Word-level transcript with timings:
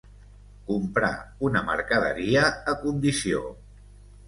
Comprar 0.69 1.11
una 1.49 1.61
mercaderia 1.67 2.49
a 2.75 2.77
condició. 2.87 3.45